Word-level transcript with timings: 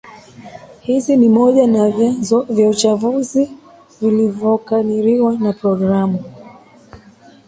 Hizi 0.79 1.17
ni 1.17 1.27
pamoja 1.29 1.67
na 1.67 1.89
vyanzo 1.91 2.41
vya 2.41 2.69
uchafuzi 2.69 3.51
vilivyokadiriwa 4.01 5.37
na 5.37 5.53
programu 5.53 6.23